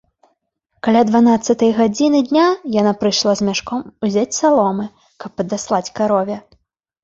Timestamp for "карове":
6.03-6.45